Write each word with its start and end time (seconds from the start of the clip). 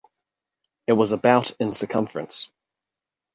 It 0.87 0.93
was 0.93 1.11
about 1.11 1.51
in 1.59 1.73
circumference. 1.73 2.51